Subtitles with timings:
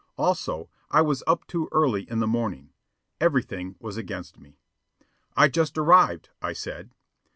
[0.17, 2.71] Also, I was up too early in the morning.
[3.19, 4.57] Everything was against me.
[5.37, 6.89] "I just arrived," I said.